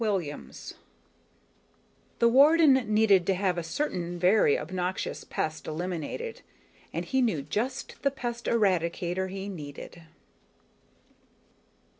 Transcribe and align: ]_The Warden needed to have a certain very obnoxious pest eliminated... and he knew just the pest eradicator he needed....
]_The 0.01 0.71
Warden 2.23 2.73
needed 2.91 3.27
to 3.27 3.35
have 3.35 3.59
a 3.59 3.63
certain 3.63 4.17
very 4.17 4.57
obnoxious 4.57 5.23
pest 5.23 5.67
eliminated... 5.67 6.41
and 6.91 7.05
he 7.05 7.21
knew 7.21 7.43
just 7.43 8.01
the 8.01 8.09
pest 8.09 8.45
eradicator 8.45 9.29
he 9.29 9.47
needed.... 9.47 10.01